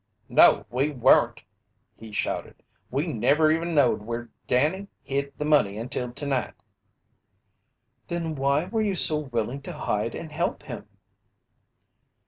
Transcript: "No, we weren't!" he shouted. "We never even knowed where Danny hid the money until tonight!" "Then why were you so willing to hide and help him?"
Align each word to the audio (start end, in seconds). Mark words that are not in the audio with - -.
"No, 0.29 0.65
we 0.71 0.89
weren't!" 0.89 1.43
he 1.95 2.11
shouted. 2.11 2.63
"We 2.89 3.05
never 3.05 3.51
even 3.51 3.75
knowed 3.75 4.01
where 4.01 4.31
Danny 4.47 4.87
hid 5.03 5.31
the 5.37 5.45
money 5.45 5.77
until 5.77 6.11
tonight!" 6.11 6.55
"Then 8.07 8.33
why 8.33 8.65
were 8.65 8.81
you 8.81 8.95
so 8.95 9.19
willing 9.19 9.61
to 9.61 9.73
hide 9.73 10.15
and 10.15 10.31
help 10.31 10.63
him?" 10.63 10.87